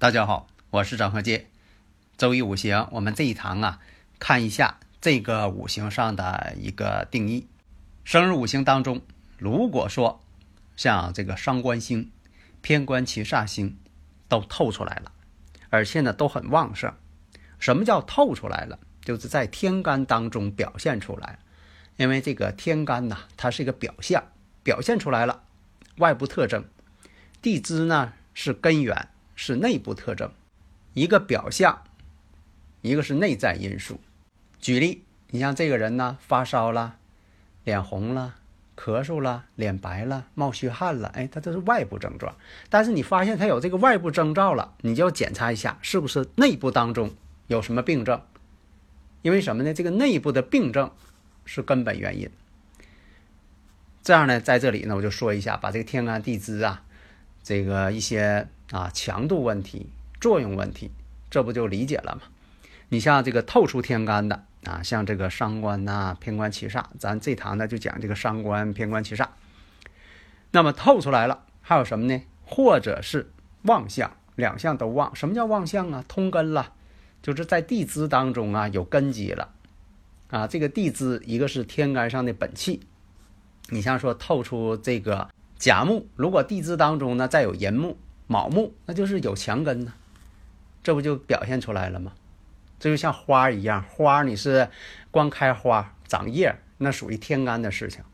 [0.00, 1.48] 大家好，我是张和介。
[2.16, 3.80] 周易五行，我们这一堂啊，
[4.20, 7.48] 看一下这个五行上的一个定义。
[8.04, 9.00] 生日五行当中，
[9.38, 10.20] 如果说
[10.76, 12.12] 像这个伤官星、
[12.62, 13.76] 偏官七煞星
[14.28, 15.10] 都透出来了，
[15.68, 16.94] 而且呢都很旺盛。
[17.58, 18.78] 什么叫透出来了？
[19.02, 21.40] 就是在天干当中表现出来。
[21.96, 24.22] 因为这个天干呐，它是一个表象，
[24.62, 25.42] 表现出来了
[25.96, 26.64] 外部特征。
[27.42, 29.08] 地支呢是根源。
[29.40, 30.32] 是内部特征，
[30.94, 31.84] 一个表象，
[32.82, 34.00] 一个是内在因素。
[34.58, 36.96] 举例，你像这个人呢，发烧了，
[37.62, 38.34] 脸红了，
[38.76, 42.34] 咳嗽了，脸白了，冒虚汗了，哎，他这是外部症状。
[42.68, 47.12] 但是你发现他有这个外部征兆了，你就要检查一下是不是内部当中
[47.46, 48.20] 有什么病症。
[49.22, 49.72] 因为什么呢？
[49.72, 50.90] 这个内部的病症
[51.44, 52.28] 是根本原因。
[54.02, 56.82] 这样呢，在这里呢，我就说一下，把这个天干地支啊，
[57.44, 58.48] 这个一些。
[58.70, 59.88] 啊，强度问题、
[60.20, 60.90] 作用问题，
[61.30, 62.22] 这不就理解了吗？
[62.90, 69.26] 你像这个透出天干的啊，像这个伤官呐、偏官七煞，咱这堂呢就讲这个伤官、偏官七煞。
[70.50, 72.22] 那么透出来了，还有什么呢？
[72.44, 73.30] 或者是
[73.62, 75.14] 旺相，两项都旺。
[75.14, 76.04] 什么叫旺相啊？
[76.08, 76.72] 通根了，
[77.22, 79.50] 就是在地支当中啊有根基了。
[80.28, 82.80] 啊，这个地支一个是天干上的本气，
[83.68, 85.28] 你像说透出这个
[85.58, 87.96] 甲木，如果地支当中呢再有寅木。
[88.28, 89.94] 卯木那就是有强根呢，
[90.82, 92.12] 这不就表现出来了吗？
[92.78, 94.68] 这就像花一样，花你是
[95.10, 98.04] 光开花长叶，那属于天干的事情。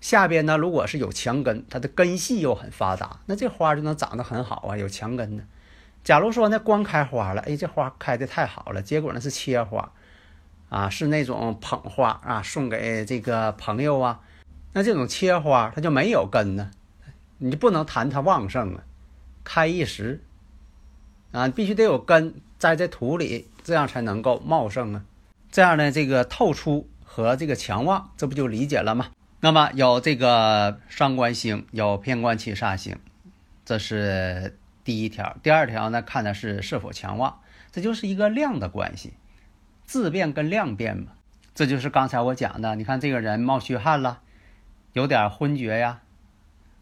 [0.00, 5.44] 下边呢，如果是有强根，它的根系又很发达，那这花就能长得很好啊，有强根呢。
[6.02, 9.92] 假如说呢，光开花了，哎，这花开的太好了，结果呢是切花，
[10.68, 14.20] 啊，是那种捧花啊，送给这个朋友啊，
[14.72, 16.70] 那这种切花它就没有根呢，
[17.38, 18.82] 你就不能谈它旺盛啊。
[19.42, 20.22] 开一时，
[21.32, 25.04] 啊，必须得有根栽在土里，这样才能够茂盛啊。
[25.50, 29.08] 这样呢，这个透出和这个强旺，这不就理解了吗？
[29.40, 32.96] 那么有这个伤官星，有偏官七煞星，
[33.64, 35.36] 这是第一条。
[35.42, 37.40] 第二条呢，看的是是否强旺，
[37.72, 39.14] 这就是一个量的关系，
[39.86, 41.12] 质变跟量变嘛。
[41.54, 44.20] 这就是刚才我讲的，你看这个人冒虚汗了，
[44.92, 46.02] 有点昏厥呀，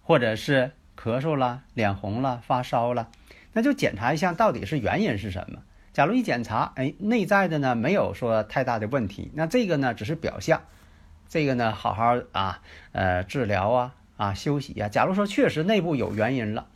[0.03, 0.73] 或者是。
[1.01, 3.09] 咳嗽了，脸红了，发烧了，
[3.53, 5.63] 那就检查一下到底是原因是什么。
[5.93, 10.63] 假如一检查，哎，内在的呢没有说太大的问题，那这个呢只是表象，
[11.29, 12.61] 这个呢好好啊，
[12.91, 14.89] 呃，治疗啊，啊，休息啊。
[14.89, 16.67] 假如说确实内部有原因了，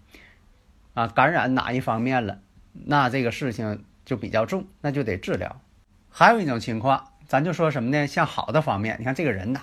[0.94, 2.38] 啊，感染哪一方面了，
[2.72, 5.60] 那这个事情就比较重，那就得治疗。
[6.08, 8.06] 还有一种情况，咱就说什么呢？
[8.06, 9.60] 像好的方面，你看这个人呐，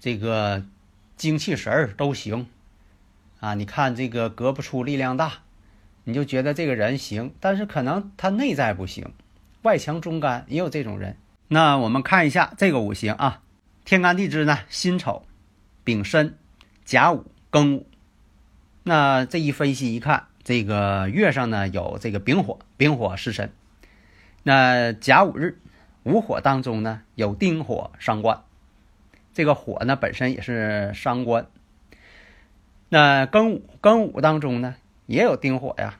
[0.00, 0.64] 这个
[1.16, 2.48] 精气神儿都行。
[3.40, 5.32] 啊，你看这个隔不出力量大，
[6.04, 9.12] 你就觉得这个人行，但是可能他内在不行，
[9.62, 11.16] 外强中干也有这种人。
[11.46, 13.42] 那我们看一下这个五行啊，
[13.84, 15.24] 天干地支呢，辛丑、
[15.84, 16.36] 丙申、
[16.84, 17.86] 甲午、庚午。
[18.82, 23.52] 那这一分析一看，这个月上呢有这个丙火，丙火是神。
[24.42, 25.58] 那甲午日，
[26.02, 28.42] 午火当中呢有丁火伤官，
[29.32, 31.46] 这个火呢本身也是伤官。
[32.90, 34.76] 那庚午，庚午当中呢
[35.06, 35.98] 也有丁火呀。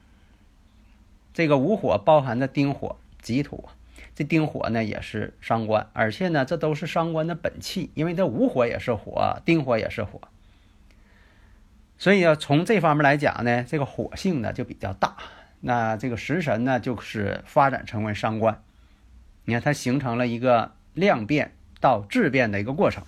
[1.35, 3.69] 这个午火包含的丁火己土，
[4.15, 10.21] 这丁火呢也是伤官，而且呢这都是伤官的本气，因为这午火也是火，丁火也是火，
[11.99, 15.17] 所以要从这方面来讲呢，这个火性呢就比较大。
[15.61, 18.63] 那这个食神呢就是发展成为伤官，
[19.45, 23.05] 你看它形成了一个量变到质变的一个过程。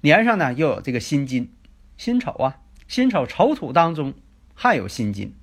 [0.00, 1.52] 年上呢又有这个辛金。
[1.98, 4.14] 辛丑啊，辛丑丑土当中
[4.54, 5.34] 还有辛金，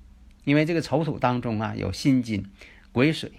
[0.46, 2.50] 因为这个丑土当中啊有辛金、
[2.94, 3.34] 癸水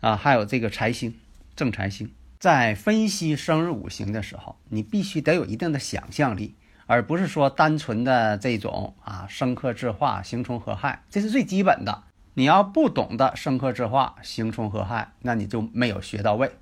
[0.00, 1.14] 啊，还有这个财星、
[1.56, 2.10] 正财星。
[2.38, 6.54] 在分析生日五行的时候，你必须得有一定的想象力，
[6.86, 12.04] 而不是说单纯的这种啊生克制化、刑冲合害，这是最基本的。
[12.34, 16.52] 你要不懂得生克制化、刑冲合害，那你就没有学到位。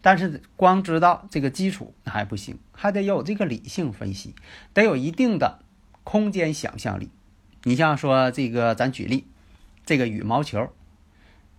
[0.00, 4.34] 但是光知道这个基础还不行，还得有这个理性分析，
[4.72, 5.58] 得有一定的
[6.04, 7.10] 空间想象力。
[7.64, 9.26] 你像说这个，咱举例，
[9.84, 10.72] 这个羽毛球，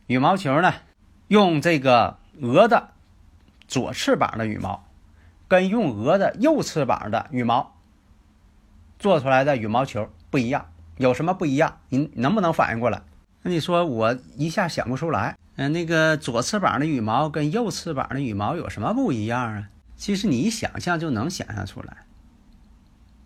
[0.08, 0.74] 羽毛球呢，
[1.28, 2.92] 用这个鹅的
[3.68, 4.86] 左翅膀的羽毛，
[5.48, 7.76] 跟用鹅的右翅膀的羽毛
[8.98, 11.80] 做出来的羽毛球不一样，有什么不一样？
[11.90, 13.02] 你能不能反应过来？
[13.42, 15.38] 那你说我一下想不出来。
[15.60, 19.70] 嗯，那个左翅膀的羽毛跟右翅膀的羽毛有什么不一样啊？
[19.98, 22.06] 其实你一想象就能想象出来。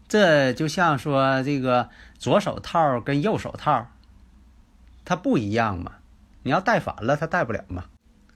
[0.08, 3.86] 这就像说这个左手套跟右手套，
[5.06, 5.92] 它不一样嘛？
[6.42, 7.86] 你要戴反了，它戴不了嘛？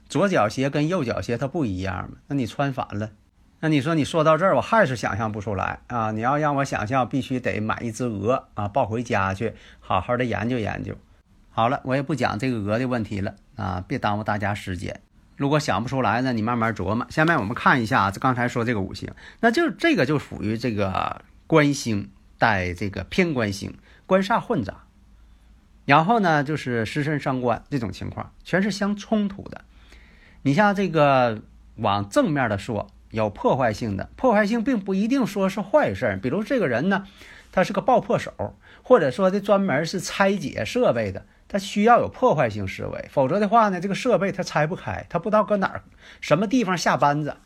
[0.08, 2.18] 左脚鞋跟右脚鞋它不一样嘛？
[2.28, 3.10] 那你穿反了，
[3.58, 6.12] 那你说你说到这儿，我还是想象不出来啊！
[6.12, 10.94] 你要让我想象，必须得买一只鹅啊，抱回家去好好的研究研究。
[11.50, 15.00] 好了，我也不讲这个鹅的问题了啊，别耽误大家时间。
[15.36, 17.06] 如果想不出来呢，你慢慢琢磨。
[17.10, 23.76] 下面我们看一下这刚才说这个五行，那就这个就属于这个官星带这个偏官星，
[24.06, 24.84] 官煞混杂。
[25.84, 29.62] 然后呢，就是食神伤官这种情况，全是相冲突的。
[30.42, 31.42] 你像这个
[31.76, 36.18] 往正面的说，有破坏性的，破坏性并不一定说是坏事。
[36.22, 37.06] 比如这个人呢，
[37.50, 41.26] 他是个爆破手，或者说的专门是拆解设备的。
[41.48, 45.82] 它需要有破坏性思维，否则的话呢，这个设备它拆不开，它不知道搁哪儿、
[46.20, 47.38] 什么地方下班子。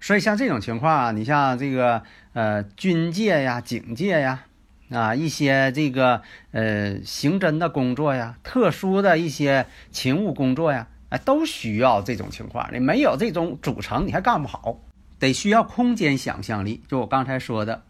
[0.00, 4.44] 所以像这种情况啊，你像这个呃军界呀、警界呀，
[4.92, 6.22] 啊一些这个
[6.52, 12.70] 呃刑侦的工作呀、特殊的一些勤务工作呀，哎，都需要这种情况。
[12.72, 14.78] 你没有这种组成，你还干不好，
[15.18, 16.80] 得需要空间想象力。
[16.86, 17.82] 就我刚才说的，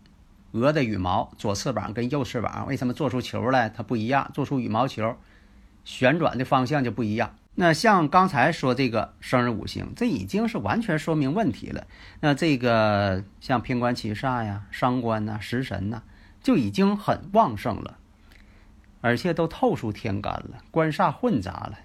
[0.52, 4.30] 鹅的羽毛左翅膀跟右翅膀为什么做出球来它不一样？
[4.32, 5.14] 做出羽毛球。
[5.88, 7.34] 旋转的方向就不一样。
[7.54, 11.86] 那像刚才说这个生日五行，这已经是完全说明问题了。
[12.20, 16.02] 那这个像偏官七煞呀、伤官呐、食神呐，
[16.42, 17.96] 就已经很旺盛了，
[19.00, 21.78] 而且都透出天干了，官煞混杂了。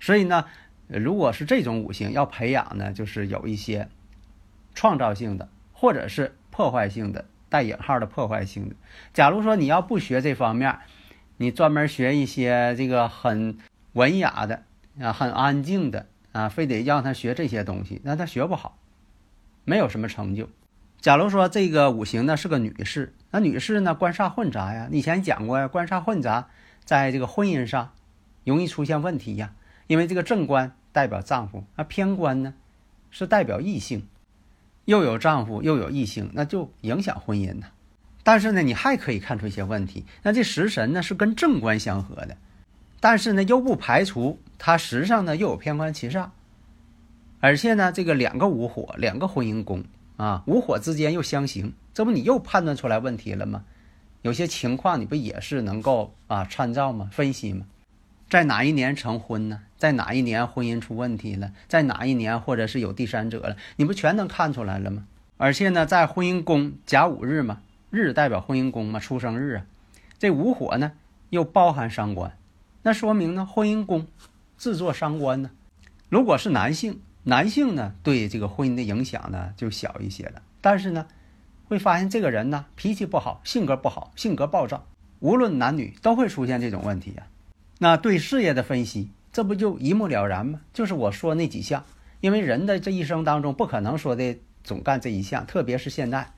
[0.00, 0.44] 所以呢，
[0.88, 3.88] 如果是这种五行要培养呢，就是有一些
[4.74, 8.74] 创造性的，或者是破坏性的（带引号的破坏性的）。
[9.14, 10.76] 假如说你要不学这方面，
[11.38, 13.58] 你专门学一些这个很
[13.92, 14.62] 文雅的
[15.00, 18.78] 啊，很安静的啊，非得让他学这些东西，那他学不好，
[19.64, 20.48] 没有什么成就。
[21.00, 26.48] 假如说这个五行呢是个女士，那女士呢官煞混杂呀，以前讲过呀，官煞混杂，
[26.84, 27.92] 在这个婚姻上
[28.44, 29.52] 容易出现问题呀，
[29.86, 32.54] 因为这个正官代表丈夫，那偏官呢
[33.10, 34.08] 是代表异性，
[34.86, 37.66] 又有丈夫又有异性，那就影响婚姻呢。
[38.26, 40.04] 但是呢，你还可以看出一些问题。
[40.24, 42.36] 那这食神呢是跟正官相合的，
[42.98, 46.30] 但是呢又不排除它实上呢又有偏官七煞，
[47.38, 49.84] 而且呢这个两个午火，两个婚姻宫
[50.16, 53.62] 啊，午火之间又相刑，这不你又判断出来问题了吗？
[54.22, 57.08] 有些情况你不也是能够啊参照吗？
[57.12, 57.64] 分析吗？
[58.28, 59.60] 在哪一年成婚呢？
[59.78, 61.52] 在哪一年婚姻出问题了？
[61.68, 63.56] 在哪一年或者是有第三者了？
[63.76, 65.04] 你不全能看出来了吗？
[65.36, 67.60] 而且呢，在婚姻宫甲午日嘛。
[67.90, 69.66] 日代表婚姻宫嘛，出生日啊，
[70.18, 70.92] 这午火呢
[71.30, 72.36] 又包含伤官，
[72.82, 74.06] 那说明呢婚姻宫
[74.58, 75.50] 制作伤官呢。
[76.08, 81.06] 如果是男性，男性呢对这个婚姻的影响呢就小一些了，但是呢
[81.68, 84.86] 会发现这个人呢脾气不好，性格不好，性格暴躁，
[85.20, 87.26] 无论男女都会出现这种问题呀。
[87.78, 90.60] 那对事业的分析，这不就一目了然吗？
[90.72, 91.84] 就是我说那几项，
[92.20, 96.30] 因为人的这一生当中不可能说的总干这一项，特别是现在。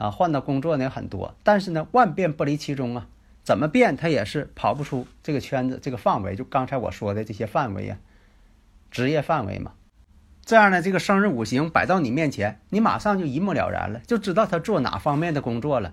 [0.00, 3.06] 啊，换的工作呢很多，但是呢万变不离其宗啊，
[3.44, 7.98] 怎么变他也是跑不出这个圈子这个范围，就刚才我说的这些范围呀，
[8.90, 9.72] 职业范围嘛。
[10.42, 15.92] 这样呢，这个生日五行摆到你面前，你马上就一目了然了，就知道他做哪方面的工作了。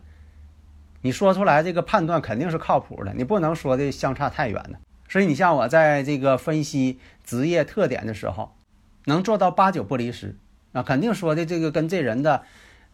[1.02, 4.80] 你说出来这个判断肯定是靠谱的，你不能说的相差太远了。
[5.10, 8.56] 所以你像我在这个分析职业特点的时候，
[9.04, 10.38] 能做到八九不离十
[10.72, 12.44] 啊，肯定说的这个跟这人的。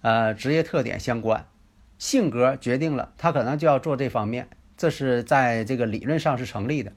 [0.04, 1.48] 呃，职业特点相关，
[1.98, 6.92] 性格决定了他可能就要做这方面，这是在这个理论上是成立的。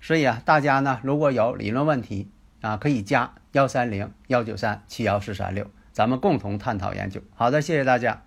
[0.00, 2.30] 所以啊，大家呢如果有理论问题
[2.62, 7.20] 啊，可以加幺三零幺九三七幺四三六，咱们共同探讨研究。
[7.34, 8.22] 好的，谢谢大家。